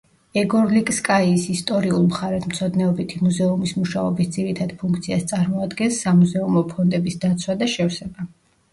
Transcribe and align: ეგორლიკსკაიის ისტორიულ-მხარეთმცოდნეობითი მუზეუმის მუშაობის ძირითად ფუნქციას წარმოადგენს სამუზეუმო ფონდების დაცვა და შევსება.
ეგორლიკსკაიის 0.41 1.43
ისტორიულ-მხარეთმცოდნეობითი 1.55 3.21
მუზეუმის 3.27 3.75
მუშაობის 3.83 4.33
ძირითად 4.39 4.75
ფუნქციას 4.83 5.31
წარმოადგენს 5.35 6.03
სამუზეუმო 6.09 6.69
ფონდების 6.75 7.25
დაცვა 7.29 7.63
და 7.65 7.75
შევსება. 7.79 8.33